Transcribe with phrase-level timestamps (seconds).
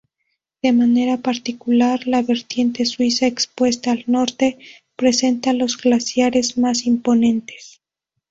[0.63, 4.57] De manera particular la vertiente suiza expuesta al norte
[4.95, 7.83] presenta los glaciares más imponentes.